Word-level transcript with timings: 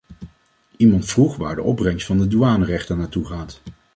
Iemand 0.77 1.05
vroeg 1.05 1.35
waar 1.35 1.55
de 1.55 1.61
opbrengst 1.61 2.05
van 2.05 2.17
de 2.17 2.27
douanerechten 2.27 2.97
naar 2.97 3.09
toe 3.09 3.25
gaat. 3.25 3.61